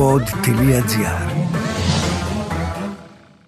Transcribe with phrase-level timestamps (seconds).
[0.00, 1.30] pod.gr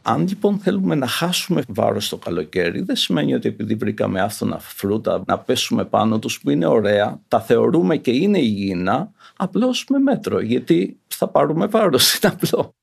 [0.03, 5.23] Αν λοιπόν θέλουμε να χάσουμε βάρος το καλοκαίρι, δεν σημαίνει ότι επειδή βρήκαμε άφθονα φρούτα
[5.27, 10.41] να πέσουμε πάνω τους που είναι ωραία, τα θεωρούμε και είναι υγιεινά, απλώς με μέτρο,
[10.41, 12.75] γιατί θα πάρουμε βάρος, είναι απλό.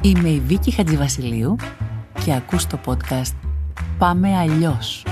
[0.00, 1.56] Είμαι η Βίκη Χατζηβασιλείου
[2.24, 3.34] και ακούς το podcast
[3.98, 5.02] «Πάμε αλλιώς».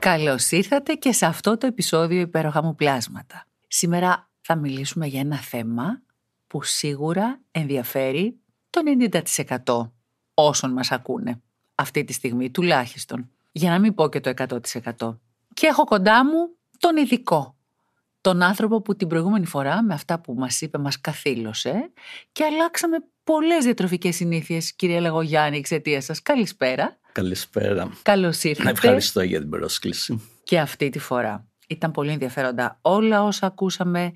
[0.00, 3.46] Καλώς ήρθατε και σε αυτό το επεισόδιο υπέροχα μου πλάσματα.
[3.68, 6.02] Σήμερα θα μιλήσουμε για ένα θέμα
[6.46, 8.38] που σίγουρα ενδιαφέρει
[8.70, 8.80] το
[9.64, 9.90] 90%
[10.34, 11.42] όσων μας ακούνε
[11.74, 13.30] αυτή τη στιγμή τουλάχιστον.
[13.52, 14.32] Για να μην πω και το
[14.98, 15.18] 100%.
[15.54, 17.56] Και έχω κοντά μου τον ειδικό.
[18.20, 21.90] Τον άνθρωπο που την προηγούμενη φορά με αυτά που μας είπε μας καθήλωσε
[22.32, 26.22] και αλλάξαμε πολλές διατροφικές συνήθειες κύριε Λαγογιάννη εξαιτίας σας.
[26.22, 26.99] Καλησπέρα.
[27.12, 27.92] Καλησπέρα.
[28.02, 28.70] Καλώς ήρθατε.
[28.70, 30.22] Ευχαριστώ για την πρόσκληση.
[30.42, 31.48] Και αυτή τη φορά.
[31.68, 34.12] Ήταν πολύ ενδιαφέροντα όλα όσα ακούσαμε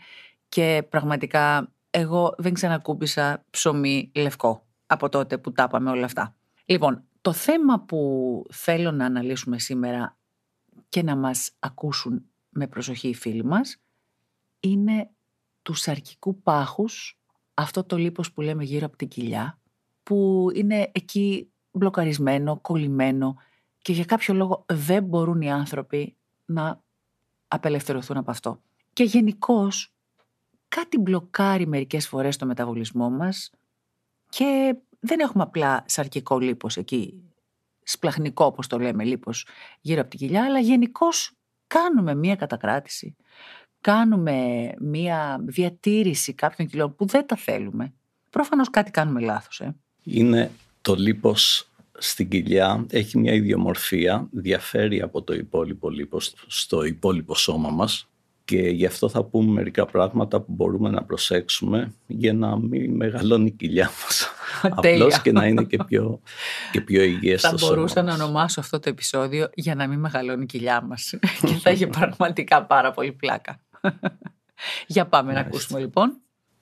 [0.48, 6.34] και πραγματικά εγώ δεν ξανακούπησα ψωμί λευκό από τότε που τα είπαμε όλα αυτά.
[6.64, 10.17] Λοιπόν, το θέμα που θέλω να αναλύσουμε σήμερα
[10.89, 13.77] και να μας ακούσουν με προσοχή οι φίλοι μας
[14.61, 15.11] είναι
[15.62, 17.19] τους σαρκικού πάχους,
[17.55, 19.58] αυτό το λίπος που λέμε γύρω από την κοιλιά,
[20.03, 23.36] που είναι εκεί μπλοκαρισμένο, κολλημένο
[23.78, 26.83] και για κάποιο λόγο δεν μπορούν οι άνθρωποι να
[27.48, 28.61] απελευθερωθούν από αυτό.
[28.92, 29.92] Και γενικώς
[30.69, 33.50] κάτι μπλοκάρει μερικές φορές το μεταβολισμό μας
[34.28, 37.22] και δεν έχουμε απλά σαρκικό λίπος εκεί,
[37.83, 39.47] σπλαχνικό όπως το λέμε λίπος
[39.80, 41.33] γύρω από την κοιλιά, αλλά γενικώς
[41.67, 43.17] κάνουμε μία κατακράτηση,
[43.80, 47.92] κάνουμε μία διατήρηση κάποιων κιλών που δεν τα θέλουμε.
[48.30, 49.61] Προφανώς κάτι κάνουμε λάθος.
[49.61, 49.75] Ε.
[50.02, 50.50] Είναι
[50.84, 51.68] το λίπος
[51.98, 58.08] στην κοιλιά, έχει μια ιδιομορφία, διαφέρει από το υπόλοιπο λίπος στο υπόλοιπο σώμα μας
[58.44, 63.46] και γι' αυτό θα πούμε μερικά πράγματα που μπορούμε να προσέξουμε για να μην μεγαλώνει
[63.46, 64.28] η κοιλιά μας.
[64.62, 66.20] Απλώς και να είναι και πιο,
[66.73, 70.46] και πιο υγιές Θα μπορούσα να ονομάσω αυτό το επεισόδιο για να μην μεγαλώνει η
[70.46, 71.14] κοιλιά μας
[71.46, 73.61] και θα έχει πραγματικά πάρα πολύ πλάκα.
[74.86, 76.17] για πάμε να ακούσουμε λοιπόν.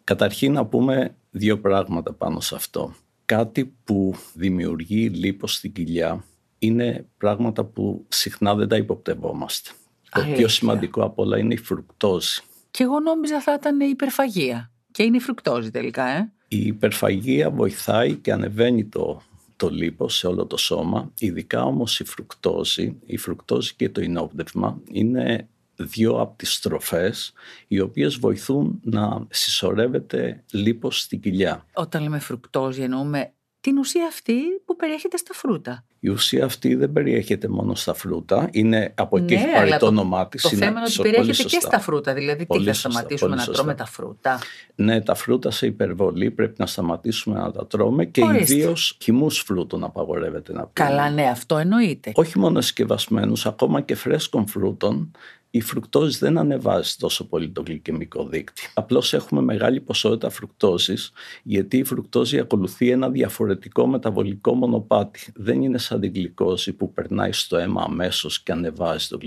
[0.05, 2.95] Καταρχήν να πούμε δύο πράγματα πάνω σε αυτό.
[3.37, 6.25] Κάτι που δημιουργεί λίπος στην κοιλιά
[6.59, 9.71] είναι πράγματα που συχνά δεν τα υποπτευόμαστε.
[10.11, 12.41] Το πιο σημαντικό από όλα είναι η φρουκτόζη.
[12.71, 14.71] Και εγώ νόμιζα θα ήταν η υπερφαγία.
[14.91, 16.33] Και είναι η φρουκτόζη τελικά, ε.
[16.49, 19.23] Η υπερφαγία βοηθάει και ανεβαίνει το,
[19.57, 21.13] το λίπος σε όλο το σώμα.
[21.19, 27.33] Ειδικά όμως η φρουκτόζη, η φρουκτόζη και το ενόπνευμα είναι δύο από τις στροφές
[27.69, 31.67] οι οποίες βοηθούν να συσσωρεύεται λίπος στην κοιλιά.
[31.73, 34.35] Όταν λέμε φρουκτόζη εννοούμε την ουσία αυτή
[34.65, 35.85] που περιέχεται στα φρούτα.
[36.01, 39.87] Η ουσία αυτή δεν περιέχεται μόνο στα φρούτα, είναι από εκεί ναι, έχει πάρει το
[39.87, 40.43] όνομά της.
[40.43, 42.15] Το θέμα είναι ότι περιέχεται και στα φρούτα.
[42.15, 44.39] Δηλαδή, πολύ τι θα σταματήσουμε να τρώμε τα φρούτα;
[44.75, 49.85] Ναι, τα φρούτα σε υπερβολή πρέπει να σταματήσουμε να τα τρώμε και ιδίως χυμούς φρούτων
[49.85, 50.89] απαγορεύεται να πούμε.
[50.89, 52.13] Καλά, ναι, αυτό εννοείται.
[52.15, 55.11] Όχι μόνο συσκευασμένους, ακόμα και φρέσκων φρούτων
[55.55, 58.69] η φρουκτόζης δεν ανεβάζει τόσο πολύ το γλυκαιμικό δίκτυο.
[58.75, 65.33] Απλώς έχουμε μεγάλη ποσότητα φρουκτόζης γιατί η φρουκτόζη ακολουθεί ένα διαφορετικό μεταβολικό μονοπάτι.
[65.35, 69.19] Δεν είναι σαν την γλυκόζη που περνάει στο αίμα αμέσως και ανεβάζει το,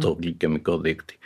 [0.00, 1.18] το γλυκαιμικό δίκτυο.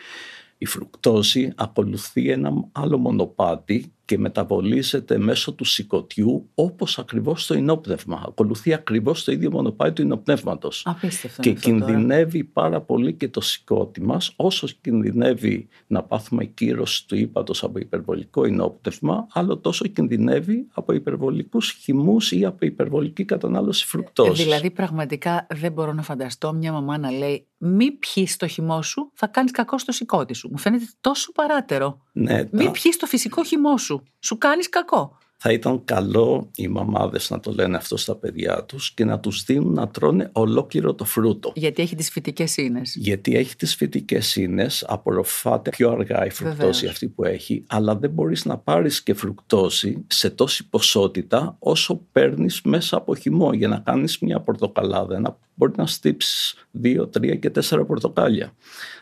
[0.59, 8.23] Η φρουκτόζη ακολουθεί ένα άλλο μονοπάτι και μεταβολίζεται μέσω του σηκωτιού όπως ακριβώς το ενόπνευμα.
[8.27, 10.83] Ακολουθεί ακριβώς το ίδιο μονοπάτι του ενοπνεύματος.
[10.85, 17.17] Απίστευτο και κινδυνεύει πάρα πολύ και το σηκώτη μας όσο κινδυνεύει να πάθουμε κύρωση του
[17.17, 24.45] ύπατος από υπερβολικό ενόπνευμα άλλο τόσο κινδυνεύει από υπερβολικούς χυμούς ή από υπερβολική κατανάλωση φρουκτόζης.
[24.45, 29.11] Δηλαδή πραγματικά δεν μπορώ να φανταστώ μια μαμά να λέει μη πιει το χυμό σου,
[29.15, 30.49] θα κάνεις κακό στο σηκώτη σου.
[30.51, 32.01] Μου φαίνεται τόσο παράτερο.
[32.13, 32.71] Ναι, Μη τα...
[32.71, 33.96] πιει το φυσικό χυμό σου.
[34.21, 34.39] Σου.
[34.39, 39.05] Κάνεις κακό θα ήταν καλό οι μαμάδες να το λένε αυτό στα παιδιά τους και
[39.05, 41.53] να τους δίνουν να τρώνε ολόκληρο το φρούτο.
[41.55, 42.95] Γιατί έχει τις φυτικές ίνες.
[42.97, 48.11] Γιατί έχει τις φυτικές ίνες, απορροφάται πιο αργά η φρουκτόση αυτή που έχει, αλλά δεν
[48.11, 53.79] μπορείς να πάρεις και φρουκτόση σε τόση ποσότητα όσο παίρνεις μέσα από χυμό για να
[53.79, 55.21] κάνεις μια πορτοκαλάδα.
[55.21, 58.53] Να μπορεί να στύψεις δύο, τρία και τέσσερα πορτοκάλια.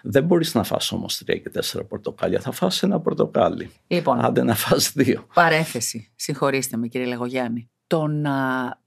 [0.02, 2.40] Δεν μπορείς να φας όμως τρία και τέσσερα πορτοκάλια.
[2.40, 3.70] Θα φας ένα πορτοκάλι.
[3.86, 5.26] Λοιπόν, Άντε να φας δύο.
[5.34, 6.10] Παρέθεση.
[6.24, 7.70] Συγχωρήστε με κύριε Λεγογιάννη.
[7.86, 8.36] Το να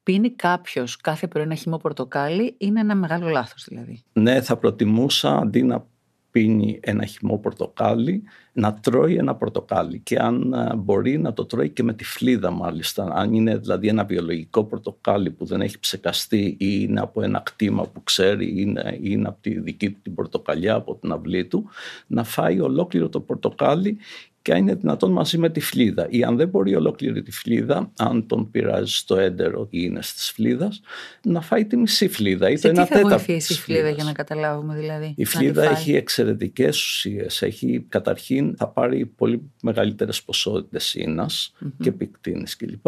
[0.04, 4.04] πίνει κάποιος κάθε πρωί ένα χυμό πορτοκάλι είναι ένα μεγάλο λάθος δηλαδή.
[4.14, 5.86] Ναι, θα προτιμούσα αντί να
[6.32, 8.24] πίνει ένα χυμό πορτοκάλι,
[8.54, 13.12] να τρώει ένα πορτοκάλι και αν μπορεί να το τρώει και με τη φλίδα μάλιστα.
[13.14, 17.84] Αν είναι δηλαδή ένα βιολογικό πορτοκάλι που δεν έχει ψεκαστεί ή είναι από ένα κτήμα
[17.84, 21.70] που ξέρει ή είναι, είναι από τη δική του την πορτοκαλιά, από την αυλή του,
[22.08, 23.98] να φάει ολόκληρο το πορτοκάλι
[24.48, 26.08] και αν είναι δυνατόν μαζί με τη φλίδα.
[26.10, 30.34] Ή αν δεν μπορεί ολόκληρη τη φλίδα, αν τον πειράζει στο έντερο ή είναι στη
[30.34, 30.82] φλίδας,
[31.24, 32.50] να φάει τη μισή φλίδα.
[32.50, 33.18] Ή Σε το τι ένα θα τέταρτο.
[33.18, 33.96] βοηθήσει η της φλίδα φλίδας.
[33.96, 35.14] για να καταλάβουμε δηλαδή.
[35.18, 37.42] Η να φλίδα τη φάει; έχει εξαιρετικές ουσίες.
[37.42, 42.86] Έχει καταρχήν θα πάρει πολύ μεγαλύτερες ποσότητες ίνας και πικτίνης κλπ.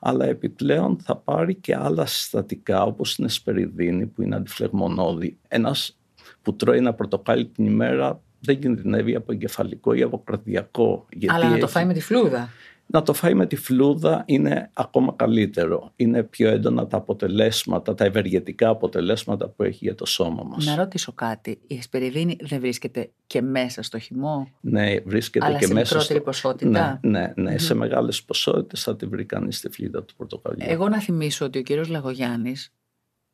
[0.00, 5.38] Αλλά επιπλέον θα πάρει και άλλα συστατικά όπως είναι σπεριδίνη που είναι αντιφλεγμονώδη.
[5.48, 5.98] Ένας
[6.42, 11.06] που τρώει ένα πορτοκάλι την ημέρα δεν κινδυνεύει από εγκεφαλικό ή από καρδιακό.
[11.12, 12.48] γιατί Αλλά να το έχει- φάει με τη φλούδα.
[12.86, 15.92] να το φάει με τη φλούδα είναι ακόμα καλύτερο.
[15.96, 20.64] Είναι πιο έντονα τα αποτελέσματα, τα ευεργετικά αποτελέσματα που έχει για το σώμα μας.
[20.66, 21.58] Να ρωτήσω κάτι.
[21.66, 26.18] Η εσπεριδίνη δεν βρίσκεται και μέσα στο χυμό, Ναι, βρίσκεται αλλά και σε μέσα μικρότερη
[26.20, 26.30] στο...
[26.30, 27.58] ποσότητα; Ναι, ναι, ναι.
[27.58, 30.66] σε μεγάλες ποσότητες θα τη βρει κανείς στη φλίδα του πορτοκαλιού.
[30.68, 32.72] Εγώ να θυμίσω ότι ο κύριος Λαγογιάννης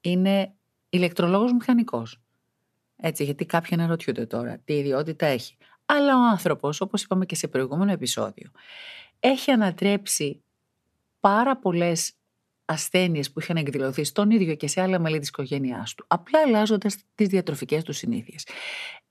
[0.00, 0.52] είναι
[0.88, 2.20] ηλεκτρολόγος μηχανικός.
[3.04, 5.56] Έτσι, γιατί κάποιοι αναρωτιούνται τώρα τι ιδιότητα έχει.
[5.86, 8.50] Αλλά ο άνθρωπος, όπως είπαμε και σε προηγούμενο επεισόδιο,
[9.20, 10.42] έχει ανατρέψει
[11.20, 12.12] πάρα πολλές
[12.64, 16.96] ασθένειες που είχαν εκδηλωθεί στον ίδιο και σε άλλα μέλη της οικογένειάς του, απλά αλλάζοντας
[17.14, 18.46] τις διατροφικές τους συνήθειες.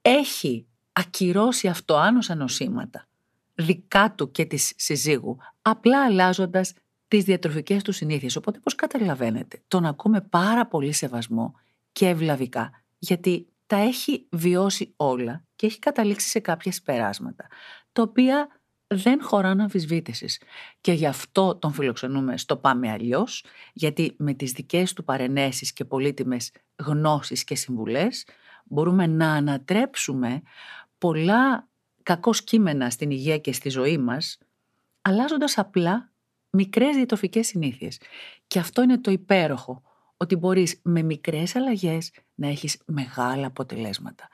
[0.02, 3.08] Έχει ακυρώσει αυτοάνωσα νοσήματα
[3.54, 6.72] δικά του και της συζύγου, απλά αλλάζοντας
[7.08, 8.36] τις διατροφικές τους συνήθειες.
[8.36, 11.54] Οπότε, πώς καταλαβαίνετε, τον ακούμε πάρα πολύ σεβασμό
[11.92, 17.46] και ευλαβικά, γιατί τα έχει βιώσει όλα και έχει καταλήξει σε κάποια συμπεράσματα,
[17.92, 18.48] τα οποία
[18.94, 20.42] δεν χωράνε αμφισβήτησης.
[20.80, 25.84] Και γι' αυτό τον φιλοξενούμε στο Πάμε Αλλιώς, γιατί με τις δικές του παρενέσεις και
[25.84, 28.26] πολύτιμες γνώσεις και συμβουλές
[28.64, 30.42] μπορούμε να ανατρέψουμε
[30.98, 31.68] πολλά
[32.02, 34.38] κακό κείμενα στην υγεία και στη ζωή μας,
[35.02, 36.12] αλλάζοντας απλά
[36.50, 38.00] μικρές διατροφικές συνήθειες.
[38.46, 39.82] Και αυτό είναι το υπέροχο,
[40.22, 44.28] ότι μπορείς με μικρές αλλαγές να έχεις μεγάλα αποτελέσματα.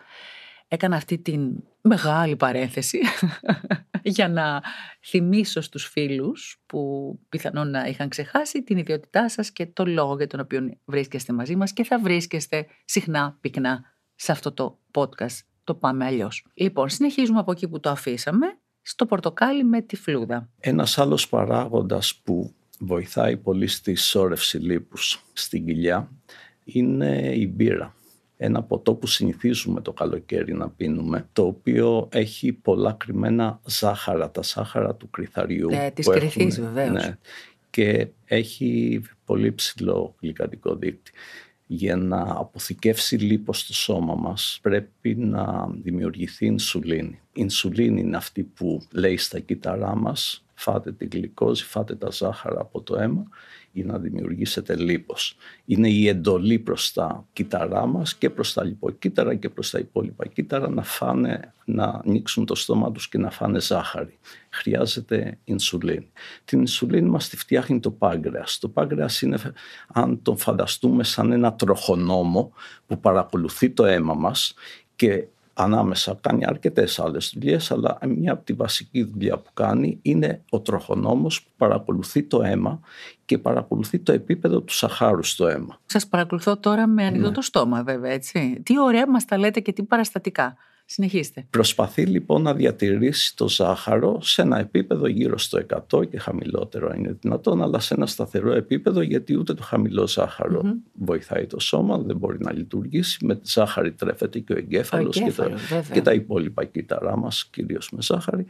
[0.69, 2.99] Έκανα αυτή την μεγάλη παρένθεση
[4.03, 4.63] για να
[5.05, 10.27] θυμίσω στους φίλους που πιθανόν να είχαν ξεχάσει την ιδιότητά σας και το λόγο για
[10.27, 13.85] τον οποίο βρίσκεστε μαζί μας και θα βρίσκεστε συχνά πυκνά
[14.15, 16.47] σε αυτό το podcast το πάμε αλλιώς.
[16.55, 18.47] Λοιπόν, συνεχίζουμε από εκεί που το αφήσαμε,
[18.83, 20.49] στο πορτοκάλι με τη φλούδα.
[20.61, 26.11] Ένας άλλος παράγοντας που βοηθάει πολύ στη σώρευση λίπους στην κοιλιά
[26.65, 27.95] είναι η μπύρα.
[28.37, 34.43] Ένα ποτό που συνηθίζουμε το καλοκαίρι να πίνουμε, το οποίο έχει πολλά κρυμμένα ζάχαρα, τα
[34.43, 35.69] ζάχαρα του κρυθαριού.
[35.73, 36.91] Ε, της που κρυθής, έχουν- βεβαίως.
[37.05, 37.19] Ναι,
[37.71, 41.11] και έχει πολύ ψηλό γλυκαντικό δείκτη.
[41.67, 47.21] Για να αποθηκεύσει λίπος στο σώμα μας πρέπει να δημιουργηθεί ινσουλίνη.
[47.23, 52.61] Η ινσουλίνη είναι αυτή που λέει στα κύτταρά μας φάτε τη γλυκόζη, φάτε τα ζάχαρα
[52.61, 53.27] από το αίμα
[53.73, 55.37] ή να δημιουργήσετε λίπος.
[55.65, 60.27] Είναι η εντολή προς τα κύτταρά μας και προς τα λιποκύτταρα και προς τα υπόλοιπα
[60.27, 64.19] κύτταρα να φάνε, να ανοίξουν το στόμα τους και να φάνε ζάχαρη.
[64.51, 66.11] Χρειάζεται ινσουλίνη.
[66.45, 68.59] Την ινσουλίνη μας τη φτιάχνει το πάγκρεας.
[68.59, 69.39] Το πάγκρεας είναι,
[69.89, 72.53] αν τον φανταστούμε σαν ένα τροχονόμο
[72.87, 74.55] που παρακολουθεί το αίμα μας
[74.97, 75.27] και
[75.59, 80.61] ανάμεσα κάνει αρκετές άλλες δουλειές αλλά μια από τη βασική δουλειά που κάνει είναι ο
[80.61, 82.81] τροχονόμος που παρακολουθεί το αίμα
[83.25, 85.81] και παρακολουθεί το επίπεδο του σαχάρου στο αίμα.
[85.87, 88.61] Σας παρακολουθώ τώρα με ανοιχτό το στόμα βέβαια, έτσι.
[88.63, 90.57] Τι ωραία μας τα λέτε και τι παραστατικά.
[90.91, 91.47] Συνεχίστε.
[91.51, 95.61] Προσπαθεί λοιπόν να διατηρήσει το ζάχαρο σε ένα επίπεδο γύρω στο
[95.95, 100.07] 100 και χαμηλότερο αν είναι δυνατόν, αλλά σε ένα σταθερό επίπεδο γιατί ούτε το χαμηλό
[100.07, 100.63] ζάχαρο
[100.93, 103.25] βοηθάει το σώμα, δεν μπορεί να λειτουργήσει.
[103.25, 105.91] Με τη ζάχαρη τρέφεται και ο εγκέφαλος και, τα, εγκέφαλος, βέβαια.
[105.93, 108.47] και τα υπόλοιπα κύτταρά μας, κυρίως με ζάχαρη.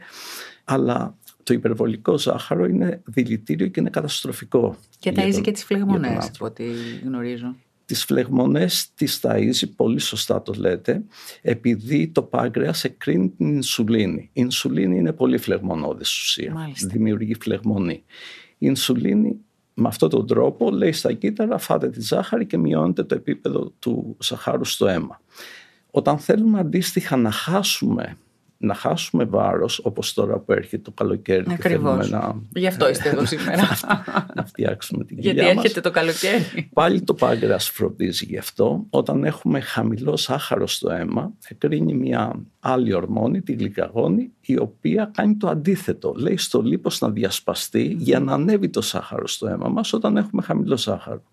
[0.63, 4.75] Αλλά το υπερβολικό ζάχαρο είναι δηλητήριο και είναι καταστροφικό.
[4.99, 6.45] Και για ταΐζει τον- και τις για τον φλεγμονές, άνθρωπο.
[6.45, 6.63] από ό,τι
[7.05, 7.55] γνωρίζω.
[7.89, 11.03] Τις φλεγμονές τις ταΐζει, πολύ σωστά το λέτε,
[11.41, 14.21] επειδή το πάγκρεας εκρίνει την ινσουλίνη.
[14.21, 16.53] Η ινσουλίνη είναι πολύ φλεγμονώδης ουσία.
[16.53, 16.87] Μάλιστα.
[16.87, 17.93] Δημιουργεί φλεγμονή.
[17.93, 18.03] Η
[18.57, 19.37] ινσουλίνη
[19.73, 24.17] με αυτόν τον τρόπο λέει στα κύτταρα φάτε τη ζάχαρη και μειώνεται το επίπεδο του
[24.19, 25.21] ζαχάρου στο αίμα.
[25.91, 28.17] Όταν θέλουμε αντίστοιχα να χάσουμε,
[28.61, 32.09] να χάσουμε βάρος, όπως τώρα που έρχεται το καλοκαίρι και θέλουμε Ακριβώς.
[32.09, 33.67] να, Γι' αυτό είστε εδώ σήμερα.
[34.35, 35.63] να φτιάξουμε την Γιατί κοιλιά μας.
[35.63, 36.69] έρχεται το καλοκαίρι.
[36.73, 38.85] Πάλι το πάγκρεας φροντίζει γι' αυτό.
[38.89, 45.35] Όταν έχουμε χαμηλό ζάχαρο στο αίμα, εκρίνει μια άλλη ορμόνη, τη γλυκαγόνη, η οποία κάνει
[45.35, 46.13] το αντίθετο.
[46.17, 50.41] Λέει στο λίπος να διασπαστεί για να ανέβει το ζάχαρο στο αίμα μας όταν έχουμε
[50.41, 51.23] χαμηλό ζάχαρο.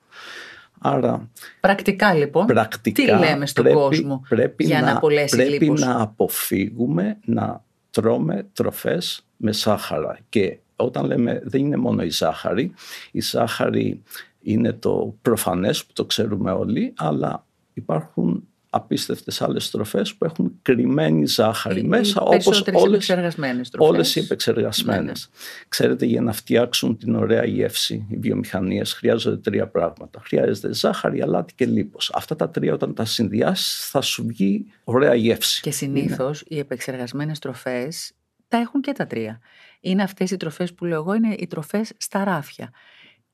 [0.78, 1.30] Άρα,
[1.60, 5.80] πρακτικά λοιπόν, πρακτικά, τι λέμε στον πρέπει, κόσμο πρέπει για να, απολέσει Πρέπει λίπος.
[5.80, 10.18] να αποφύγουμε να τρώμε τροφές με σάχαρα.
[10.28, 12.72] Και όταν λέμε δεν είναι μόνο η ζάχαρη,
[13.10, 14.02] η ζάχαρη
[14.42, 21.26] είναι το προφανές που το ξέρουμε όλοι, αλλά υπάρχουν απίστευτες άλλες τροφές που έχουν κρυμμένη
[21.26, 23.90] ζάχαρη Οι- μέσα, οι όπως περισσότερες όλες, επεξεργασμένες τροφές.
[23.90, 25.28] όλες οι επεξεργασμένες.
[25.68, 30.20] Ξέρετε, για να φτιάξουν την ωραία γεύση, οι βιομηχανίες χρειάζονται τρία πράγματα.
[30.24, 32.10] Χρειάζεται ζάχαρη, αλάτι και λίπος.
[32.14, 35.60] Αυτά τα τρία όταν τα συνδυάσεις θα σου βγει ωραία γεύση.
[35.60, 38.12] Και συνήθως οι επεξεργασμένες τροφές
[38.48, 39.40] τα έχουν και τα τρία.
[39.80, 42.70] Είναι αυτές οι τροφές που λέω εγώ, είναι οι τροφές στα ράφια.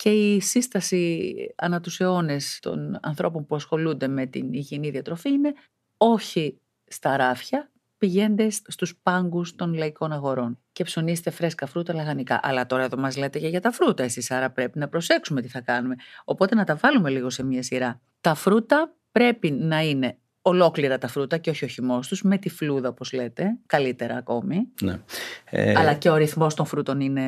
[0.02, 5.52] Και η σύσταση ανά τους αιώνες των ανθρώπων που ασχολούνται με την υγιεινή διατροφή είναι
[5.96, 12.40] όχι στα ράφια, πηγαίνετε στους πάγκους των λαϊκών αγορών και ψωνίστε φρέσκα φρούτα λαχανικά.
[12.42, 15.48] Αλλά τώρα εδώ μας λέτε και για τα φρούτα εσείς, άρα πρέπει να προσέξουμε τι
[15.48, 15.94] θα κάνουμε.
[16.24, 18.00] Οπότε να τα βάλουμε λίγο σε μία σειρά.
[18.20, 22.48] Τα φρούτα πρέπει να είναι ολόκληρα τα φρούτα και όχι ο χυμός τους, με τη
[22.48, 24.68] φλούδα όπως λέτε, καλύτερα ακόμη.
[24.82, 25.00] Ναι.
[25.44, 27.22] Ε, Αλλά και ο ρυθμός των φρούτων είναι,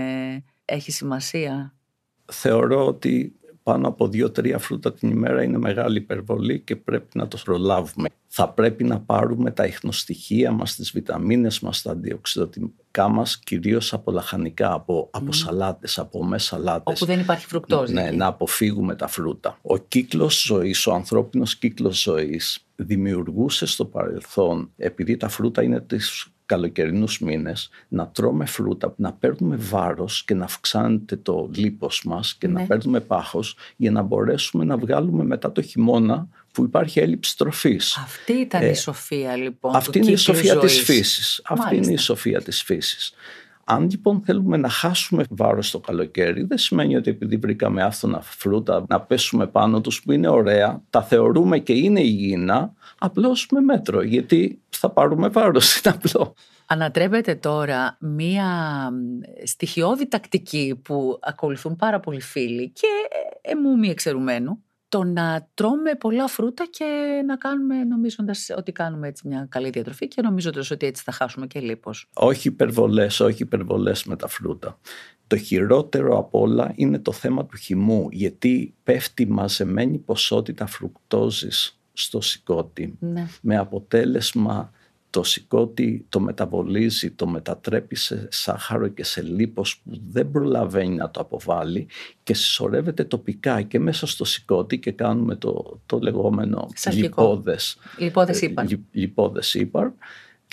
[0.64, 1.74] έχει σημασία.
[2.32, 7.38] Θεωρώ ότι πάνω από δύο-τρία φρούτα την ημέρα είναι μεγάλη υπερβολή και πρέπει να το
[7.44, 8.08] προλάβουμε.
[8.26, 14.10] Θα πρέπει να πάρουμε τα ιχνοστοιχεία μας, τις βιταμίνες μας, τα αντιοξυδοτικά μας, κυρίως από
[14.10, 17.00] λαχανικά, από, από σαλάτες, από μέσα σαλάτες.
[17.00, 17.92] Όπου δεν υπάρχει φρουκτόζη.
[17.92, 18.16] Ναι, εκεί.
[18.16, 19.58] να αποφύγουμε τα φρούτα.
[19.62, 26.33] Ο κύκλος ζωής, ο ανθρώπινος κύκλος ζωής δημιουργούσε στο παρελθόν, επειδή τα φρούτα είναι τις
[26.46, 32.46] καλοκαιρινούς μήνες, να τρώμε φρούτα, να παίρνουμε βάρος και να αυξάνεται το λίπος μας και
[32.48, 32.60] Ναι.
[32.60, 37.96] να παίρνουμε πάχος για να μπορέσουμε να βγάλουμε μετά το χειμώνα που υπάρχει έλλειψη τροφής.
[37.96, 39.76] Αυτή ήταν Ε, η σοφία λοιπόν.
[39.76, 40.84] Αυτή του είναι η κύκλου σοφία της ζωής.
[40.84, 41.40] φύσης.
[41.44, 42.04] Αυτή είναι η Μάλιστα.
[42.14, 43.12] σοφία της φύσης.
[43.66, 48.84] Αν λοιπόν θέλουμε να χάσουμε βάρος το καλοκαίρι, δεν σημαίνει ότι επειδή βρήκαμε άφθονα φρούτα
[48.88, 54.02] να πέσουμε πάνω τους που είναι ωραία, τα θεωρούμε και είναι υγιεινά, απλώς με μέτρο,
[54.02, 56.34] γιατί θα πάρουμε βάρος, είναι απλό.
[56.66, 58.46] Ανατρέπεται τώρα μία
[58.90, 62.86] μ, στοιχειώδη τακτική που ακολουθούν πάρα πολλοί φίλοι και
[63.42, 64.62] ε, εμού μη εξαιρουμένου.
[64.88, 66.84] Το να τρώμε πολλά φρούτα και
[67.26, 71.46] να κάνουμε νομίζοντας ότι κάνουμε έτσι μια καλή διατροφή και νομίζοντας ότι έτσι θα χάσουμε
[71.46, 72.08] και λίπος.
[72.14, 74.78] Όχι υπερβολές, όχι υπερβολές με τα φρούτα.
[75.26, 82.20] Το χειρότερο απ' όλα είναι το θέμα του χυμού, γιατί πέφτει μαζεμένη ποσότητα φρουκτόζης στο
[82.20, 83.26] σηκώτη Ναι.
[83.40, 84.70] με αποτέλεσμα
[85.10, 91.10] το σηκώτη το μεταβολίζει, το μετατρέπει σε σάχαρο και σε λίπος που δεν προλαβαίνει να
[91.10, 91.86] το αποβάλει
[92.22, 97.22] και συσσωρεύεται τοπικά και μέσα στο σηκώτη και κάνουμε το, το λεγόμενο Σαρκικό.
[97.22, 98.68] λιπόδες, Λιπόδες είπαν.
[98.68, 99.90] λι- λιπόδες ύπαρ.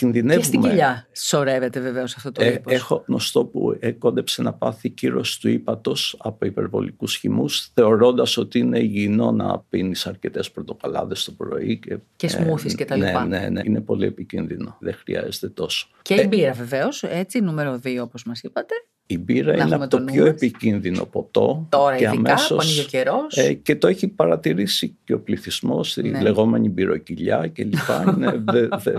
[0.01, 0.67] Και στην Κινδυνεύουμε.
[0.69, 2.73] κοιλιά σωρεύεται βεβαίως αυτό το Ε, λίπος.
[2.73, 8.59] έχω γνωστό που ε, κόντεψε να πάθει κύρωση του ύπατος από υπερβολικούς χυμούς θεωρώντας ότι
[8.59, 13.25] είναι υγιεινό να πίνεις αρκετές πορτοκαλάδες το πρωί και, Και σμούθις και τα ναι, λοιπά.
[13.25, 14.77] Ναι, ναι, είναι πολύ επικίνδυνο.
[14.79, 15.87] Δεν χρειάζεται τόσο.
[16.01, 18.73] Και Ε, η μπύρα βεβαίως, έτσι, νούμερο 2 όπως μας είπατε.
[19.13, 20.31] Η μπύρα να είναι έχουμε από το το νου πιο μας.
[20.31, 23.37] επικίνδυνο ποτό Τώρα και ειδικά αμέσως, που ανοίγει ο καιρός.
[23.37, 26.21] ε, και το έχει παρατηρήσει και ο πληθυσμός, η Ναι.
[26.21, 28.13] λεγόμενη μπυροκυλιά και λοιπά.
[28.17, 28.93] Είναι- Δεν δε,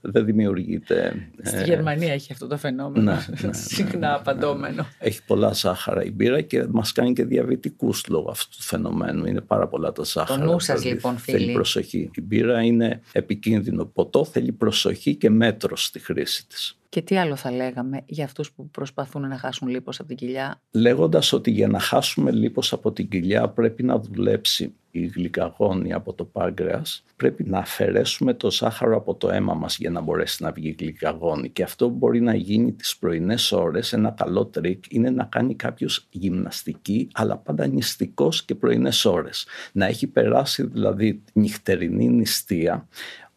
[0.00, 1.28] δε δημιουργείται.
[1.42, 3.04] Στη ε, Γερμανία έχει αυτό το φαινόμενο.
[3.12, 4.86] ναι, ναι, ναι, Συχνά απαντώμενο.
[4.98, 9.26] Έχει πολλά ζάχαρα η μπύρα και μας κάνει και διαβητικούς λόγω αυτού του φαινομένου.
[9.26, 10.44] Είναι πάρα πολλά τα ζάχαρα.
[10.44, 11.52] νου σας, δηλαδή λοιπόν, Θέλει φίλοι.
[11.52, 12.10] προσοχή.
[12.14, 16.78] Η μπύρα είναι επικίνδυνο ποτό, θέλει προσοχή και μέτρο στη χρήση της.
[16.88, 20.60] Και τι άλλο θα λέγαμε για αυτούς που προσπαθούν να χάσουν λίπος από την κοιλιά;
[20.70, 26.12] Λέγοντας ότι για να χάσουμε λίπος από την κοιλιά πρέπει να δουλέψει η γλυκαγόνη από
[26.12, 30.52] το πάγκρεας, πρέπει να αφαιρέσουμε το ζάχαρο από το αίμα μας για να μπορέσει να
[30.52, 31.48] βγει η γλυκαγόνη.
[31.50, 33.92] Και αυτό μπορεί να γίνει τις πρωινές ώρες.
[33.92, 39.46] Ένα καλό τρικ είναι να κάνει κάποιος γυμναστική, αλλά πάντα νηστικός και πρωινές ώρες.
[39.72, 42.88] Να έχει περάσει δηλαδή νυχτερινή νηστεία,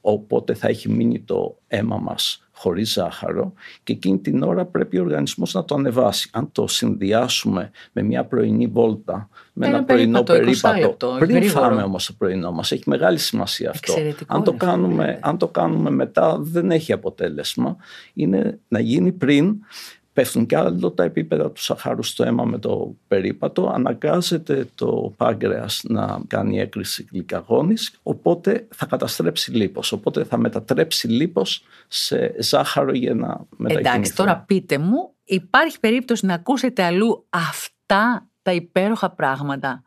[0.01, 5.01] οπότε θα έχει μείνει το αίμα μας χωρίς ζάχαρο και εκείνη την ώρα πρέπει ο
[5.01, 6.29] οργανισμός να το ανεβάσει.
[6.33, 11.15] Αν το συνδυάσουμε με μια πρωινή βόλτα, με Ένα ένα, πρωινό περίπατο, 20 περίπατο, λεπτό,
[11.19, 11.65] πριν γρήγορο.
[11.65, 13.91] φάμε όμως το πρωινό μας, έχει μεγάλη σημασία αυτό.
[13.91, 15.19] Εξαιρετικό Αν το, είναι αυτό, κάνουμε, βλέπετε.
[15.21, 17.75] αν το κάνουμε μετά δεν έχει αποτέλεσμα.
[18.13, 19.55] Είναι να γίνει πριν
[20.19, 25.81] πέφτουν και άλλο τα επίπεδα του σαχάρου στο αίμα με το περίπατο, αναγκάζεται το πάγκρεας
[25.83, 33.13] να κάνει έκρηση γλυκαγόνης, οπότε θα καταστρέψει λίπος, οπότε θα μετατρέψει λίπος σε ζάχαρο για
[33.13, 33.95] να μετακινηθεί.
[33.95, 39.83] Εντάξει, τώρα πείτε μου, υπάρχει περίπτωση να ακούσετε αλλού αυτά τα υπέροχα πράγματα,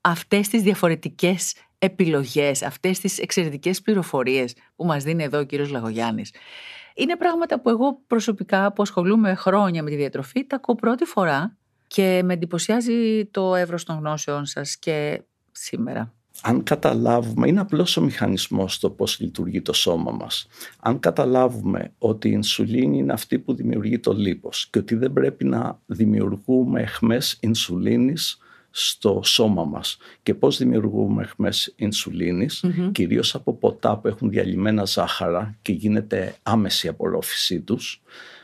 [0.00, 6.30] αυτές τις διαφορετικές επιλογές, αυτές τις εξαιρετικές πληροφορίες που μας δίνει εδώ ο κύριος Λαγογιάννης.
[6.98, 11.56] Είναι πράγματα που εγώ προσωπικά που ασχολούμαι χρόνια με τη διατροφή τα ακούω πρώτη φορά
[11.86, 16.12] και με εντυπωσιάζει το εύρος των γνώσεων σας και σήμερα.
[16.42, 20.46] αν καταλάβουμε, είναι απλώς ο μηχανισμός το πώς λειτουργεί το σώμα μας.
[20.80, 25.44] Αν καταλάβουμε ότι η ινσουλίνη είναι αυτή που δημιουργεί το λίπος και ότι δεν πρέπει
[25.44, 28.38] να δημιουργούμε εχμές ινσουλίνης
[28.70, 35.58] στο σώμα μας και πώς δημιουργούμε εχμές ινσουλίνης, κυρίως από ποτά που έχουν διαλυμένα ζάχαρα
[35.62, 38.02] και γίνεται άμεση απορρόφησή τους,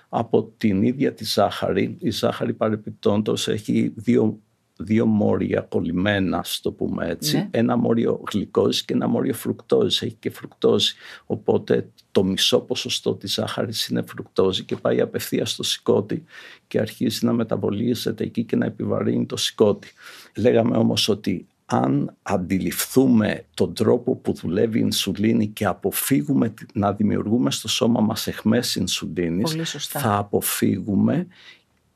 [0.08, 1.96] από την ίδια τη ζάχαρη.
[2.00, 4.38] Η ζάχαρη παρεπιπτόντως έχει δύο
[4.76, 7.36] δύο μόρια κολλημένα, στο πούμε έτσι.
[7.36, 7.48] Ναι.
[7.50, 10.02] Ένα μόριο γλυκόζης και ένα μόριο φρουκτόζης.
[10.02, 10.94] Έχει και φρουκτόζη.
[11.26, 16.24] Οπότε το μισό ποσοστό της ζάχαρης είναι φρουκτόζη και πάει απευθείας στο σηκώτη
[16.66, 19.88] και αρχίζει να μεταβολίζεται εκεί και να επιβαρύνει το σηκώτη.
[20.36, 27.50] Λέγαμε όμως ότι αν αντιληφθούμε τον τρόπο που δουλεύει η ινσουλίνη και αποφύγουμε να δημιουργούμε
[27.50, 29.56] στο σώμα μας εχμές ινσουλίνης,
[29.88, 31.26] θα αποφύγουμε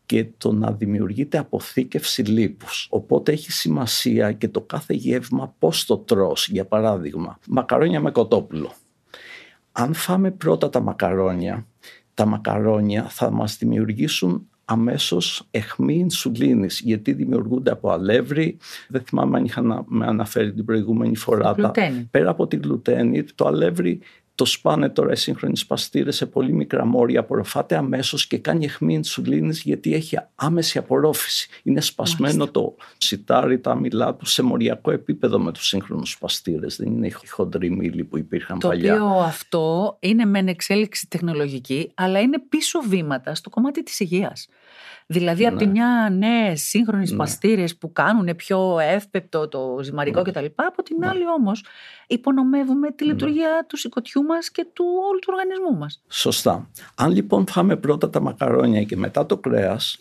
[0.08, 2.86] και το να δημιουργείται αποθήκευση λίπους.
[2.90, 6.48] Οπότε έχει σημασία και το κάθε γεύμα πώς το τρως.
[6.48, 8.72] Για παράδειγμα, μακαρόνια με κοτόπουλο.
[9.72, 11.66] Αν φάμε πρώτα τα μακαρόνια,
[12.14, 18.56] τα μακαρόνια θα μας δημιουργήσουν αμέσως αιχμή ινσουλίνης γιατί δημιουργούνται από αλεύρι
[18.88, 21.70] δεν θυμάμαι αν είχα να με αναφέρει την προηγούμενη φορά τα,
[22.10, 24.00] πέρα από την γλουτένη το αλεύρι
[24.38, 28.94] το σπάνε τώρα οι σύγχρονοι σπαστήρε σε πολύ μικρά μόρια, απορροφάται αμέσως και κάνει αιχμή
[28.94, 31.48] ινσουλίνη γιατί έχει άμεση απορρόφηση.
[31.62, 36.66] Είναι σπασμένο το σιτάρι, τα μυλά του σε μοριακό επίπεδο με τους σύγχρονους σπαστήρε.
[36.76, 38.96] Δεν είναι οι χοντροί μήλοι που υπήρχαν το παλιά.
[38.96, 44.48] Το οποίο αυτό είναι μεν εξέλιξη τεχνολογική, αλλά είναι πίσω βήματα στο κομμάτι της υγείας.
[45.10, 45.48] Δηλαδή, ναι.
[45.48, 45.70] από τη ναι.
[45.70, 47.16] μια νέε σύγχρονες ναι.
[47.16, 50.30] παστήρε που κάνουν πιο εύπεπτο το ζυμαρικό ναι.
[50.30, 50.44] κτλ.
[50.54, 51.08] Από την ναι.
[51.08, 51.64] άλλη όμως
[52.06, 53.12] υπονομεύουμε τη ναι.
[53.12, 56.02] λειτουργία του σηκωτιού μας και του όλου του οργανισμού μας.
[56.08, 56.70] Σωστά.
[56.94, 59.98] Αν λοιπόν φάμε πρώτα τα μακαρόνια και μετά το κρέας,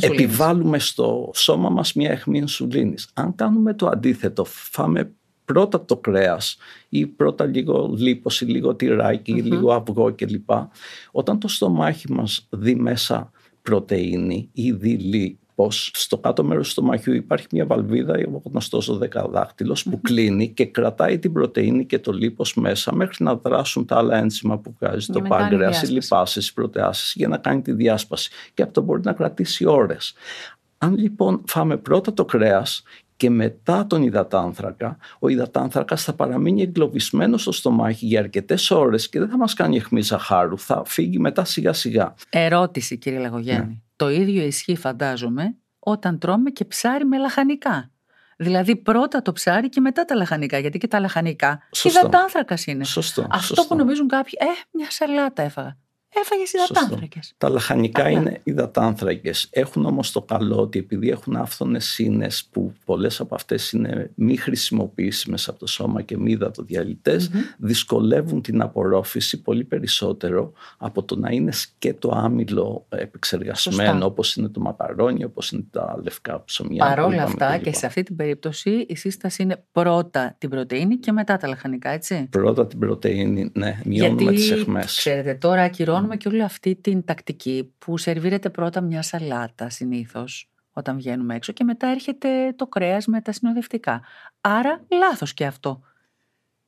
[0.00, 2.94] επιβάλλουμε στο σώμα μας μια αιχμή ινσουλίνη.
[3.14, 5.12] Αν κάνουμε το αντίθετο, φάμε
[5.44, 6.56] πρώτα το κρέας
[6.88, 10.50] ή πρώτα λίγο λίπος ή λίγο τυράκι ή λίγο αυγό κλπ.
[11.10, 13.30] Όταν το στομάχι μας δει μέσα
[13.68, 18.96] πρωτεΐνη ή δειλή πως στο κάτω μέρος του στομαχιού υπάρχει μια βαλβίδα, ο γνωστός ο
[18.96, 23.96] δεκαδάχτυλος, που κλείνει και κρατάει την πρωτεΐνη και το λίπος μέσα μέχρι να δράσουν τα
[23.96, 28.30] άλλα ένζημα που βγάζει το πάγκρεας, οι λιπάσεις, οι πρωτεάσεις για να κάνει τη διάσπαση.
[28.54, 30.14] Και αυτό μπορεί να κρατήσει ώρες.
[30.78, 32.82] Αν λοιπόν φάμε πρώτα το κρέας
[33.18, 39.18] και μετά τον υδατάνθρακα, ο υδατάνθρακας θα παραμείνει εγκλωβισμένος στο στομάχι για αρκετές ώρες και
[39.18, 40.58] δεν θα μας κάνει αιχμή ζαχάρου.
[40.58, 42.14] Θα φύγει μετά σιγά σιγά.
[42.30, 43.66] Ερώτηση, κύριε Λαγογέννη.
[43.66, 43.76] Ναι.
[43.96, 47.90] Το ίδιο ισχύει, φαντάζομαι, όταν τρώμε και ψάρι με λαχανικά.
[48.36, 50.58] Δηλαδή πρώτα το ψάρι και μετά τα λαχανικά.
[50.58, 52.84] Γιατί και τα λαχανικά υδατάνθρακας είναι.
[52.84, 55.76] Σωστό, Αυτό που νομίζουν κάποιοι, ε, μια σαλάτα έφαγα.
[56.22, 57.34] Έφαγες υδατάνθρακες.
[57.38, 59.48] Τα λαχανικά είναι υδατάνθρακες.
[59.50, 64.36] Έχουν όμως το καλό ότι επειδή έχουν άφθονες σύνες που πολλές από αυτές είναι μη
[64.36, 67.20] χρησιμοποιήσιμες από το σώμα και μη υδατοδιαλυτε
[67.58, 74.60] δυσκολεύουν την απορρόφηση πολύ περισσότερο από το να είναι σκέτο άμυλο επεξεργασμένο όπως είναι το
[74.60, 76.84] μακαρόνι, όπως είναι τα λευκά ψωμιά.
[76.84, 81.12] Παρ' όλα αυτά και σε αυτή την περίπτωση η σύσταση είναι πρώτα την πρωτενη και
[81.12, 84.96] μετά τα λαχανικά, έτσι; Πρώτα την πρωτενη, ναι, μειώνουμε τις αιχμές.
[84.96, 90.96] Ξέρετε, τώρα ακυρώνουμε και όλη αυτή την τακτική που σερβίρεται πρώτα μια σαλάτα συνήθως όταν
[90.96, 94.02] βγαίνουμε έξω και μετά έρχεται το κρέας με τα συνοδευτικά.
[94.40, 95.82] Άρα λάθος και αυτό.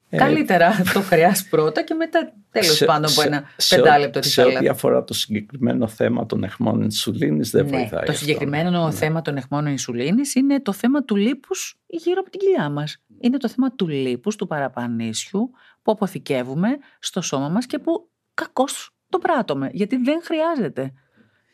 [0.09, 4.53] Ε, Καλύτερα το κρέας πρώτα και μετά τέλος πάντων από ένα πεντάλεπτο τη σαλάτα.
[4.53, 8.92] Σε ό,τι αφορά το συγκεκριμένο θέμα των εχμών ινσουλίνης δεν ναι, βοηθάει Το συγκεκριμένο ναι.
[8.92, 13.03] θέμα των εχμών ινσουλίνης είναι το θέμα του λίπους γύρω από την κοιλιά μας.
[13.20, 15.50] Είναι το θέμα του λίπους, του παραπανίσιου
[15.83, 20.92] που αποθηκεύουμε στο σώμα μας και που κακώς το πράττουμε, γιατί δεν χρειάζεται.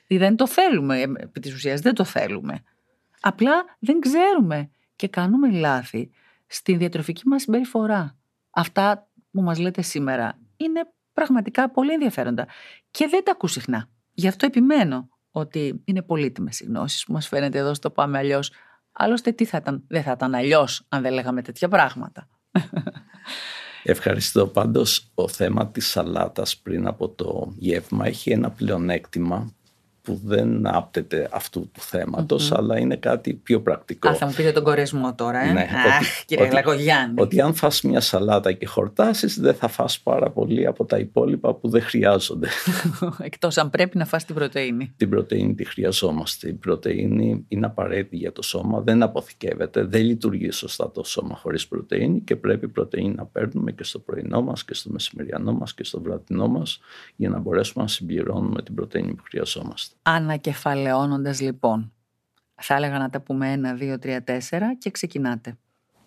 [0.08, 2.62] Δεν το θέλουμε, επί της ουσίας δεν το θέλουμε.
[3.20, 6.10] Απλά δεν ξέρουμε και κάνουμε λάθη
[6.46, 8.16] στη διατροφική μας συμπεριφορά.
[8.50, 10.80] Αυτά που μας λέτε σήμερα είναι
[11.12, 12.46] πραγματικά πολύ ενδιαφέροντα
[12.90, 13.88] και δεν τα ακούς συχνά.
[14.12, 18.52] Γι' αυτό επιμένω ότι είναι πολύτιμες οι γνώσεις που μας φαίνεται εδώ στο Πάμε Αλλιώς.
[18.92, 22.28] Άλλωστε, τι θα ήταν, δεν θα ήταν αλλιώς αν δεν λέγαμε τέτοια πράγματα.
[23.88, 24.46] Ευχαριστώ.
[24.46, 29.54] Πάντως, ο θέμα της σαλάτας πριν από το γεύμα έχει ένα πλεονέκτημα
[30.06, 34.08] που δεν άπτεται αυτού του θεματος αλλά είναι κάτι πιο πρακτικό.
[34.08, 35.52] Α, θα μου πείτε τον κορεσμό τώρα, ε.
[35.52, 37.20] Ναι, Αχ, ότι, κύριε Λαγογιάννη.
[37.20, 41.54] Ότι αν φας μια σαλάτα και χορτάσεις, δεν θα φας πάρα πολύ από τα υπόλοιπα
[41.54, 42.48] που δεν χρειάζονται.
[43.18, 44.92] Εκτός αν πρέπει να φας την πρωτεΐνη.
[44.96, 46.48] Την πρωτεΐνη τη χρειαζόμαστε.
[46.48, 51.68] Η πρωτεΐνη είναι απαραίτητη για το σώμα, δεν αποθηκεύεται, δεν λειτουργεί σωστά το σώμα χωρίς
[51.68, 55.84] πρωτεΐνη και πρέπει πρωτεΐνη να παίρνουμε και στο πρωινό μας και στο μεσημεριανό μας και
[55.84, 56.80] στο βραδινό μας
[57.16, 59.95] για να μπορέσουμε να συμπληρώνουμε την πρωτεΐνη που χρειαζόμαστε.
[60.08, 61.92] Ανακεφαλαιώνοντας λοιπόν,
[62.54, 65.56] θα έλεγα να τα πούμε ένα, δύο, τρία, τέσσερα και ξεκινάτε.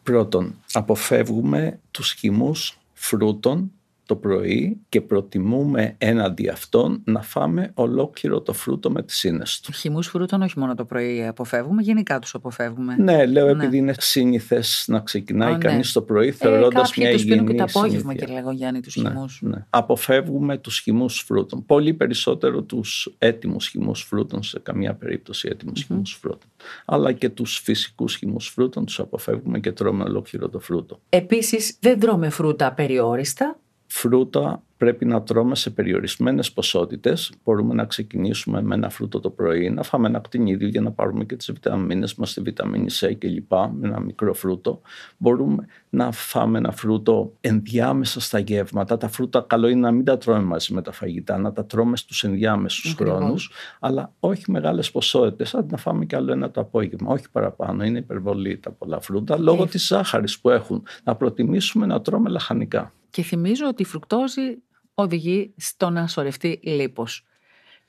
[0.03, 3.71] Πρώτον, αποφεύγουμε τους χυμούς φρούτων
[4.09, 9.77] το πρωί και προτιμούμε έναντι αυτών να φάμε ολόκληρο το φρούτο με τις ίνες τους.
[9.77, 12.95] Χυμούς φρούτων όχι μόνο το πρωί αποφεύγουμε, γενικά τους αποφεύγουμε.
[12.99, 13.51] Ναι, λέω ναι.
[13.51, 17.65] επειδή είναι σύνηθες να ξεκινάει κανεί κανείς το πρωί θεωρώντας ε, μια υγιεινή συνήθεια.
[17.65, 19.39] και το απόγευμα και λέγω Γιάννη τους ναι, χυμούς.
[19.41, 19.65] Ναι.
[19.69, 21.65] Αποφεύγουμε τους χυμούς φρούτων.
[21.65, 25.87] Πολύ περισσότερο τους έτοιμους χυμούς φρούτων, σε καμία περίπτωση έτοιμους mm-hmm.
[25.87, 26.49] χυμούς φρούτων.
[26.85, 30.99] Αλλά και τους φυσικούς χυμούς φρούτων τους αποφεύγουμε και τρώμε ολόκληρο το φρούτο.
[31.09, 33.59] Επίσης δεν τρώμε φρούτα περιόριστα
[33.91, 37.31] φρούτα πρέπει να τρώμε σε περιορισμένες ποσότητες.
[37.43, 41.25] Μπορούμε να ξεκινήσουμε με ένα φρούτο το πρωί, να φάμε ένα κτηνίδιο για να πάρουμε
[41.25, 44.81] και τις βιταμίνες μας, τη βιταμίνη C και λοιπά, με ένα μικρό φρούτο.
[45.17, 48.97] Μπορούμε να φάμε ένα φρούτο ενδιάμεσα στα γεύματα.
[48.97, 51.97] Τα φρούτα καλό είναι να μην τα τρώμε μαζί με τα φαγητά, να τα τρώμε
[51.97, 56.61] στους ενδιάμεσους χρόνου, χρόνους, αλλά όχι μεγάλες ποσότητες, αντί να φάμε κι άλλο ένα το
[56.61, 57.11] απόγευμα.
[57.11, 60.83] Όχι παραπάνω, είναι υπερβολή τα πολλά φρούτα, λόγω της ζάχαρης που έχουν.
[61.03, 62.93] Να προτιμήσουμε να τρώμε λαχανικά.
[63.09, 64.57] Και θυμίζω ότι η φρουκτόζη
[64.93, 67.25] οδηγεί στο να σωρευτεί λίπος.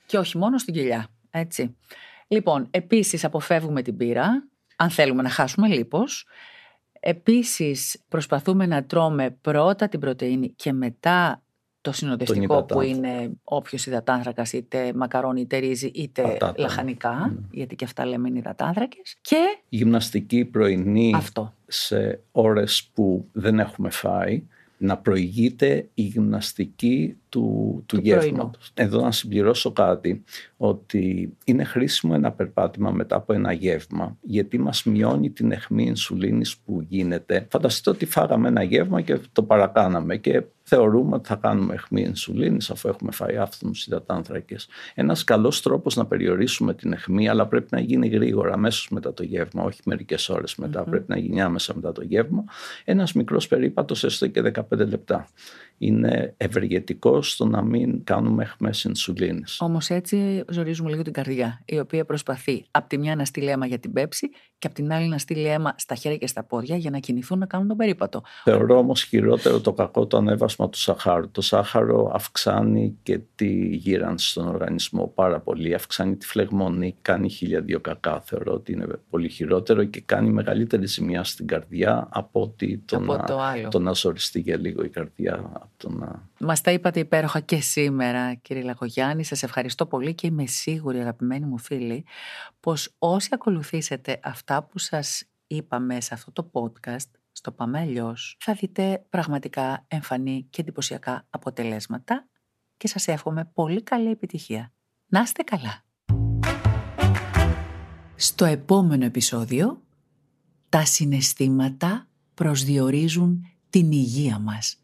[0.05, 1.75] Και όχι μόνο στην κοιλιά, έτσι.
[2.27, 6.27] Λοιπόν, επίσης αποφεύγουμε την πύρα, αν θέλουμε να χάσουμε λίπος.
[6.99, 11.41] Επίσης προσπαθούμε να τρώμε πρώτα την πρωτεΐνη και μετά
[11.81, 17.43] το συνοδευτικό που είναι όποιος υδατάνθρακας, είτε μακαρόνι, είτε ρύζι, είτε λαχανικά, mm.
[17.51, 19.17] γιατί και αυτά λέμε είναι υδατάνθρακες.
[19.21, 19.57] Και.
[19.69, 21.53] Γυμναστική πρωινή Αυτό.
[21.67, 24.43] σε ώρες που δεν έχουμε φάει
[24.81, 28.71] να προηγείται η γυμναστική του, του, γεύματος.
[28.73, 30.23] Εδώ να συμπληρώσω κάτι,
[30.57, 36.57] ότι είναι χρήσιμο ένα περπάτημα μετά από ένα γεύμα, γιατί μας μειώνει την αιχμή ινσουλίνης
[36.57, 37.47] που γίνεται.
[37.49, 42.69] Φανταστείτε ότι φάγαμε ένα γεύμα και το παρακάναμε και θεωρούμε ότι θα κάνουμε αιχμή ενσουλίνης
[42.69, 44.67] αφού έχουμε φάει άφθονους υδατάνθρακες.
[44.95, 49.23] Ένας καλός τρόπος να περιορίσουμε την αιχμή, αλλά πρέπει να γίνει γρήγορα, αμέσως μετά το
[49.23, 50.55] γεύμα, όχι μερικές ώρες
[50.89, 52.43] πρέπει να γίνει άμεσα μετά το γεύμα.
[52.85, 55.27] Ένας μικρός περίπατος έστω και 15 λεπτά
[55.81, 59.61] είναι ευεργετικό στο να μην κάνουμε αιχμές ενσουλίνης.
[59.61, 63.65] Όμως έτσι ζορίζουμε λίγο την καρδιά, η οποία προσπαθεί από τη μια να στείλει αίμα
[63.65, 66.75] για την πέψη και από την άλλη να στείλει αίμα στα χέρια και στα πόδια
[66.75, 68.21] για να κινηθούν να κάνουν τον περίπατο.
[68.43, 71.31] Θεωρώ όμως χειρότερο το κακό το ανέβασμα του σαχάρου.
[71.31, 77.61] Το σάχαρο αυξάνει και τη γύρανση στον οργανισμό πάρα πολύ, αυξάνει τη φλεγμονή, κάνει χίλια
[77.61, 78.21] δύο κακά.
[78.21, 83.23] Θεωρώ ότι είναι πολύ χειρότερο και κάνει μεγαλύτερη ζημιά στην καρδιά από ότι το, να,
[83.23, 83.39] το,
[83.69, 86.29] το να ζοριστεί για λίγο η καρδιά το να...
[86.39, 89.23] Μας τα είπατε υπέροχα και σήμερα κύριε Λαγογιάννη.
[89.23, 92.05] Σας ευχαριστώ πολύ και είμαι σίγουρη αγαπημένοι μου φίλοι
[92.59, 98.53] πως όσοι ακολουθήσετε αυτά που σας είπαμε σε αυτό το podcast στο Πάμε αλλιώς, θα
[98.53, 102.27] δείτε πραγματικά εμφανή και εντυπωσιακά αποτελέσματα
[102.77, 104.73] και σας εύχομαι πολύ καλή επιτυχία.
[105.07, 105.83] Να είστε καλά!
[108.15, 109.81] Στο επόμενο επεισόδιο,
[110.69, 114.80] τα συναισθήματα προσδιορίζουν την υγεία μας.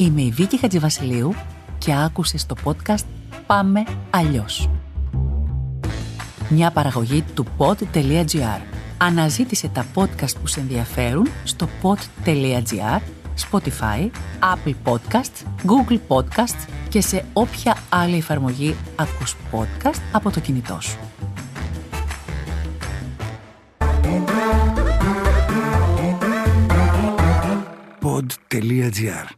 [0.00, 1.34] Είμαι η Βίκη Χατζηβασιλείου
[1.78, 3.04] και άκουσες το podcast
[3.46, 4.70] «Πάμε αλλιώς».
[6.48, 8.60] Μια παραγωγή του pod.gr.
[8.98, 13.00] Αναζήτησε τα podcast που σε ενδιαφέρουν στο pod.gr,
[13.50, 20.78] Spotify, Apple Podcasts, Google Podcasts και σε όποια άλλη εφαρμογή ακούς podcast από το κινητό
[20.80, 20.98] σου.
[28.02, 29.37] Pod.gr